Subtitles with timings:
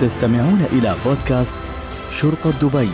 [0.00, 1.54] تستمعون إلى بودكاست
[2.10, 2.90] شرطة دبي.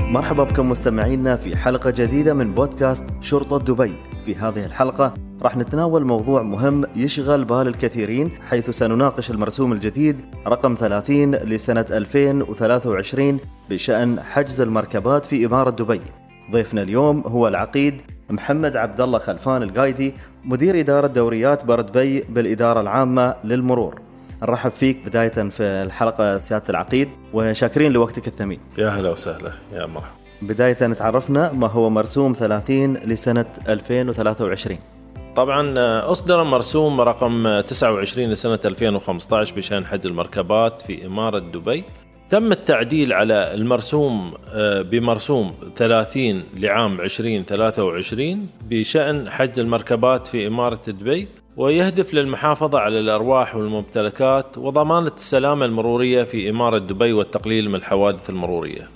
[0.00, 3.92] مرحبا بكم مستمعينا في حلقة جديدة من بودكاست شرطة دبي.
[4.26, 10.74] في هذه الحلقة راح نتناول موضوع مهم يشغل بال الكثيرين حيث سنناقش المرسوم الجديد رقم
[10.74, 13.38] 30 لسنة 2023
[13.70, 16.00] بشأن حجز المركبات في إمارة دبي.
[16.50, 20.14] ضيفنا اليوم هو العقيد محمد عبد الله خلفان القايدي
[20.44, 24.00] مدير إدارة دوريات بردبي بالإدارة العامة للمرور.
[24.42, 28.60] نرحب فيك بداية في الحلقة سيادة العقيد وشاكرين لوقتك الثمين.
[28.78, 30.14] يا هلا وسهلا يا مرحبا.
[30.42, 34.78] بداية تعرفنا ما هو مرسوم 30 لسنة 2023
[35.36, 35.74] طبعا
[36.10, 41.84] أصدر مرسوم رقم 29 لسنة 2015 بشأن حجز المركبات في إمارة دبي.
[42.30, 51.28] تم التعديل على المرسوم آه، بمرسوم 30 لعام 2023 بشأن حجز المركبات في إمارة دبي
[51.56, 58.88] ويهدف للمحافظة على الأرواح والممتلكات وضمانة السلامة المرورية في إمارة دبي والتقليل من الحوادث المرورية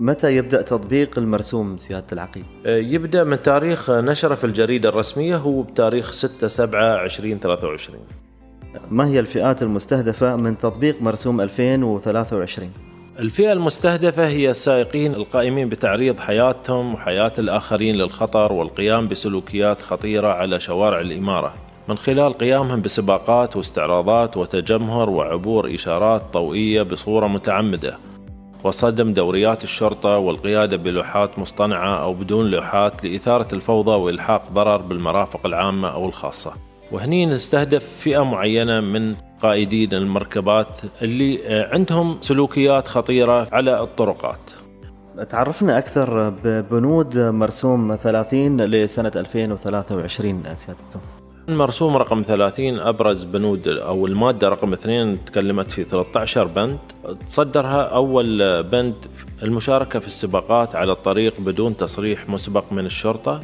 [0.00, 5.62] متى يبدأ تطبيق المرسوم سيادة العقيد؟ آه، يبدأ من تاريخ نشرة في الجريدة الرسمية هو
[5.62, 8.00] بتاريخ 6 7 2023
[8.90, 12.86] ما هي الفئات المستهدفة من تطبيق مرسوم 2023؟
[13.18, 21.00] الفئة المستهدفة هي السائقين القائمين بتعريض حياتهم وحياة الآخرين للخطر والقيام بسلوكيات خطيرة على شوارع
[21.00, 21.54] الإمارة.
[21.88, 27.98] من خلال قيامهم بسباقات واستعراضات وتجمهر وعبور إشارات ضوئية بصورة متعمدة.
[28.64, 35.88] وصدم دوريات الشرطة والقيادة بلوحات مصطنعة أو بدون لوحات لإثارة الفوضى وإلحاق ضرر بالمرافق العامة
[35.88, 36.65] أو الخاصة.
[36.92, 41.40] وهني نستهدف فئة معينة من قائدين المركبات اللي
[41.72, 44.50] عندهم سلوكيات خطيرة على الطرقات.
[45.28, 51.00] تعرفنا أكثر ببنود مرسوم 30 لسنة 2023 سيادتكم
[51.48, 56.78] المرسوم رقم 30 أبرز بنود أو المادة رقم 2 تكلمت في 13 بند.
[57.26, 58.94] تصدرها أول بند
[59.42, 63.40] المشاركة في السباقات على الطريق بدون تصريح مسبق من الشرطة.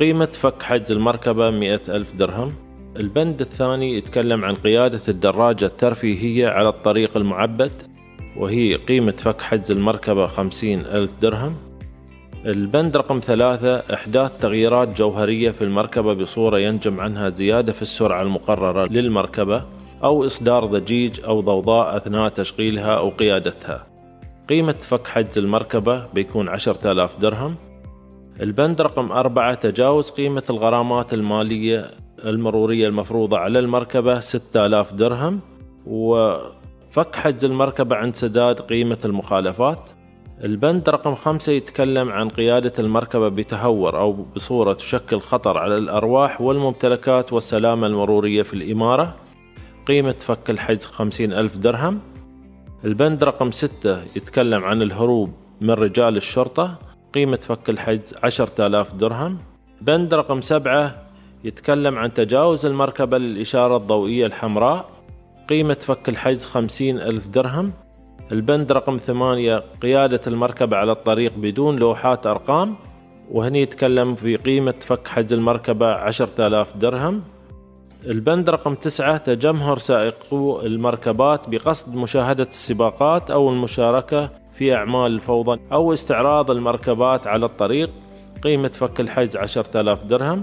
[0.00, 2.52] قيمة فك حجز المركبة 100 ألف درهم.
[2.96, 7.82] البند الثاني يتكلم عن قيادة الدراجة الترفيهية على الطريق المعبد
[8.36, 11.52] وهي قيمة فك حجز المركبة خمسين ألف درهم.
[12.46, 18.86] البند رقم ثلاثة إحداث تغييرات جوهرية في المركبة بصورة ينجم عنها زيادة في السرعة المقررة
[18.86, 19.64] للمركبة
[20.04, 23.86] أو إصدار ضجيج أو ضوضاء أثناء تشغيلها أو قيادتها.
[24.48, 27.56] قيمة فك حجز المركبة بيكون عشرة آلاف درهم.
[28.40, 35.40] البند رقم أربعة تجاوز قيمة الغرامات المالية المرورية المفروضة على المركبة 6000 درهم
[35.86, 39.90] وفك حجز المركبة عند سداد قيمة المخالفات.
[40.44, 47.32] البند رقم خمسة يتكلم عن قيادة المركبة بتهور أو بصورة تشكل خطر على الأرواح والممتلكات
[47.32, 49.16] والسلامة المرورية في الإمارة.
[49.86, 52.00] قيمة فك الحجز خمسين ألف درهم.
[52.84, 55.30] البند رقم ستة يتكلم عن الهروب
[55.60, 56.78] من رجال الشرطة.
[57.14, 59.38] قيمة فك الحجز عشرة آلاف درهم.
[59.80, 61.03] بند رقم سبعة
[61.44, 64.90] يتكلم عن تجاوز المركبة للإشارة الضوئية الحمراء
[65.48, 67.72] قيمة فك الحجز خمسين ألف درهم
[68.32, 72.76] البند رقم ثمانية قيادة المركبة على الطريق بدون لوحات أرقام
[73.30, 77.22] وهني يتكلم في قيمة فك حجز المركبة عشرة آلاف درهم
[78.06, 85.92] البند رقم تسعة تجمهر سائقو المركبات بقصد مشاهدة السباقات أو المشاركة في أعمال الفوضى أو
[85.92, 87.90] استعراض المركبات على الطريق
[88.42, 90.42] قيمة فك الحجز عشرة آلاف درهم.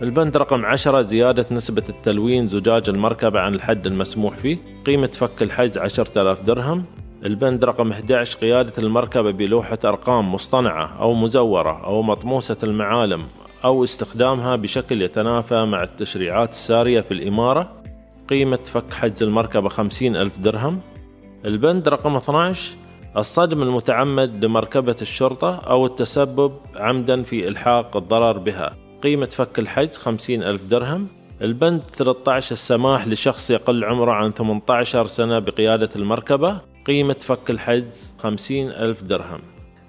[0.00, 4.58] البند رقم 10 زيادة نسبة التلوين زجاج المركبة عن الحد المسموح فيه.
[4.86, 6.84] قيمة فك الحجز 10000 درهم.
[7.26, 13.26] البند رقم 11 قيادة المركبة بلوحة أرقام مصطنعة أو مزورة أو مطموسة المعالم
[13.64, 17.72] أو استخدامها بشكل يتنافى مع التشريعات السارية في الإمارة.
[18.28, 20.80] قيمة فك حجز المركبة 50 ألف درهم.
[21.44, 22.76] البند رقم 12
[23.16, 28.81] الصدم المتعمد لمركبة الشرطة أو التسبب عمدا في إلحاق الضرر بها.
[29.02, 31.06] قيمة فك الحجز خمسين ألف درهم.
[31.42, 36.60] البند 13 السماح لشخص يقل عمره عن 18 سنة بقيادة المركبة.
[36.86, 39.40] قيمة فك الحجز خمسين ألف درهم.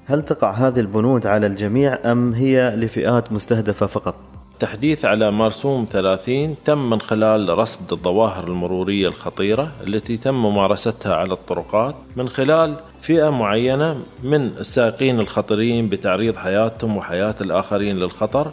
[0.05, 4.15] هل تقع هذه البنود على الجميع أم هي لفئات مستهدفة فقط؟
[4.59, 11.33] تحديث على مرسوم 30 تم من خلال رصد الظواهر المرورية الخطيرة التي تم ممارستها على
[11.33, 11.95] الطرقات.
[12.15, 18.51] من خلال فئة معينة من السائقين الخطرين بتعريض حياتهم وحياة الآخرين للخطر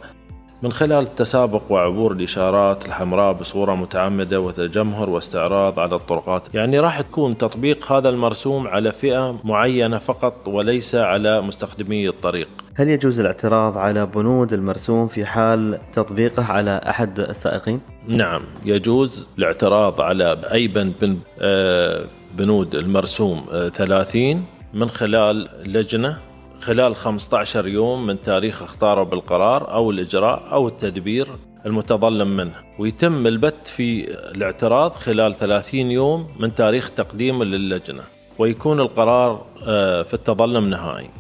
[0.62, 7.38] من خلال التسابق وعبور الإشارات الحمراء بصورة متعمدة وتجمهر واستعراض على الطرقات يعني راح تكون
[7.38, 14.06] تطبيق هذا المرسوم على فئة معينة فقط وليس على مستخدمي الطريق هل يجوز الاعتراض على
[14.06, 21.16] بنود المرسوم في حال تطبيقه على أحد السائقين؟ نعم يجوز الاعتراض على أي بند من
[21.40, 22.04] آه،
[22.38, 26.18] بنود المرسوم آه، 30 من خلال لجنة
[26.60, 31.28] خلال 15 يوم من تاريخ اختاره بالقرار أو الإجراء أو التدبير
[31.66, 32.54] المتظلم منه.
[32.78, 38.02] ويتم البت في الاعتراض خلال 30 يوم من تاريخ تقديمه للجنة.
[38.38, 41.10] ويكون القرار آه، في التظلم نهائي.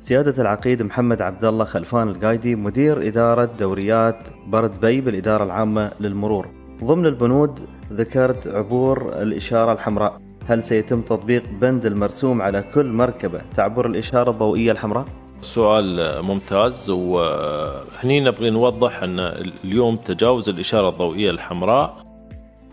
[0.00, 6.48] سيادة العقيد محمد عبد الله خلفان القايدي مدير إدارة دوريات برد بي بالإدارة العامة للمرور.
[6.84, 7.60] ضمن البنود
[7.92, 10.29] ذكرت عبور الإشارة الحمراء.
[10.50, 15.04] هل سيتم تطبيق بند المرسوم على كل مركبة تعبر الإشارة الضوئية الحمراء؟
[15.42, 19.20] سؤال ممتاز وهني نبغي نوضح أن
[19.64, 22.02] اليوم تجاوز الإشارة الضوئية الحمراء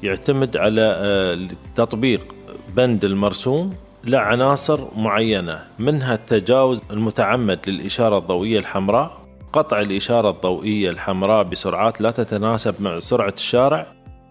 [0.03, 2.35] يعتمد على آه، تطبيق
[2.75, 9.11] بند المرسوم لعناصر معينة منها التجاوز المتعمد للإشارة الضوئية الحمراء
[9.53, 13.87] قطع الإشارة الضوئية الحمراء بسرعات لا تتناسب مع سرعة الشارع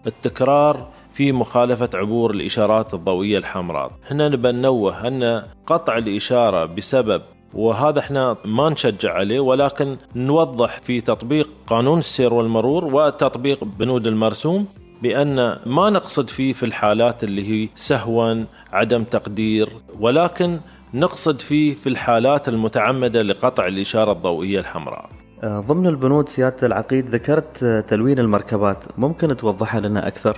[0.07, 3.91] التكرار في مخالفة عبور الإشارات الضوئية الحمراء.
[4.11, 7.21] هنا نبى ننوه أن قطع الإشارة بسبب
[7.53, 14.65] وهذا إحنا ما نشجع عليه ولكن نوضح في تطبيق قانون السير والمرور وتطبيق بنود المرسوم
[15.01, 20.59] بأن ما نقصد فيه في الحالات اللي هي سهوا عدم تقدير ولكن
[20.93, 25.09] نقصد فيه في الحالات المتعمدة لقطع الإشارة الضوئية الحمراء.
[25.43, 28.85] آه، ضمن البنود سيادة العقيد ذكرت آه، تلوين المركبات.
[28.97, 30.37] ممكن توضحها لنا أكثر؟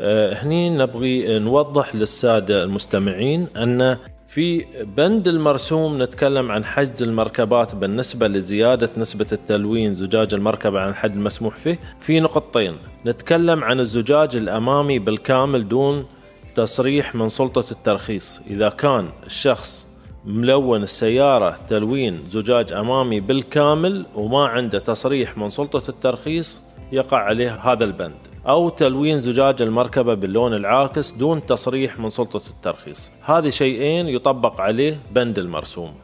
[0.00, 4.64] آه، هني نبغي نوضح للسادة المستمعين أن في
[4.96, 11.56] بند المرسوم نتكلم عن حجز المركبات بالنسبة لزيادة نسبة التلوين زجاج المركبة عن الحد المسموح
[11.56, 11.78] فيه.
[12.00, 12.76] في نقطتين
[13.06, 16.06] نتكلم عن الزجاج الأمامي بالكامل دون
[16.54, 18.40] تصريح من سلطة الترخيص.
[18.50, 19.88] إذا كان الشخص
[20.24, 26.60] ملون السيارة تلوين زجاج أمامي بالكامل وما عنده تصريح من سلطة الترخيص
[26.92, 28.29] يقع عليه هذا البند.
[28.46, 33.10] أو تلوين زجاج المركبة باللون العاكس دون تصريح من سلطة الترخيص.
[33.22, 35.94] هذه شيئين يطبق عليه بند المرسوم.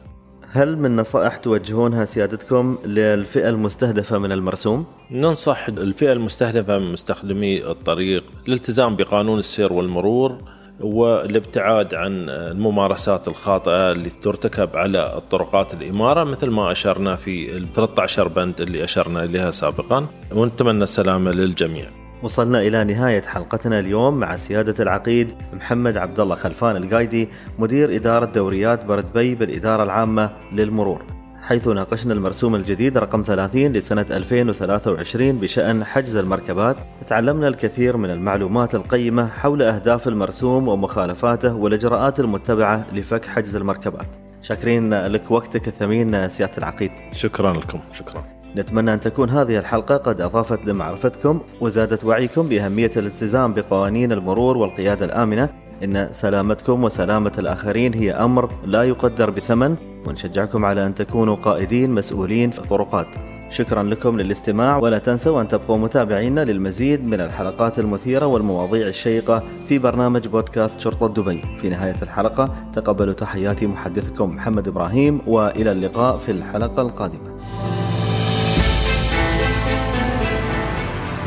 [0.51, 8.23] هل من نصائح توجهونها سيادتكم للفئة المستهدفة من المرسوم؟ ننصح الفئة المستهدفة من مستخدمي الطريق
[8.47, 10.37] الالتزام بقانون السير والمرور
[10.79, 18.27] والابتعاد عن الممارسات الخاطئة اللي ترتكب على الطرقات الإمارة مثل ما أشرنا في ال 13
[18.27, 20.07] بند اللي أشرنا إليها سابقا.
[20.31, 22.06] ونتمنى السلامة للجميع.
[22.23, 27.29] وصلنا إلى نهاية حلقتنا اليوم مع سيادة العقيد محمد عبد الله خلفان القايدي
[27.59, 31.05] مدير إدارة دوريات بردبي بالإدارة العامة للمرور.
[31.41, 36.75] حيث ناقشنا المرسوم الجديد رقم 30 لسنة 2023 بشأن حجز المركبات.
[37.07, 44.07] تعلمنا الكثير من المعلومات القيمة حول أهداف المرسوم ومخالفاته والإجراءات المتبعة لفك حجز المركبات.
[44.41, 46.91] شاكرين لك وقتك الثمين سيادة العقيد.
[47.11, 47.79] شكرا لكم.
[47.93, 48.36] شكرا.
[48.57, 55.05] نتمنى أن تكون هذه الحلقة قد أضافت لمعرفتكم وزادت وعيكم بأهمية الالتزام بقوانين المرور والقيادة
[55.05, 55.49] الآمنة.
[55.83, 59.75] إن سلامتكم وسلامة الآخرين هي أمر لا يقدر بثمن
[60.07, 63.07] ونشجعكم على أن تكونوا قائدين مسؤولين في الطرقات
[63.49, 69.79] شكرا لكم للاستماع ولا تنسوا أن تبقوا متابعينا للمزيد من الحلقات المثيرة والمواضيع الشيقة في
[69.79, 71.43] برنامج بودكاست شرطة دبي.
[71.61, 77.37] في نهاية الحلقة تقبلوا تحياتي محدثكم محمد إبراهيم وإلى اللقاء في الحلقة القادمة.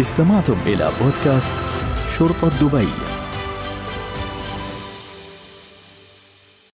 [0.01, 1.51] استمعتم إلى بودكاست
[2.19, 3.10] شرطة دبي.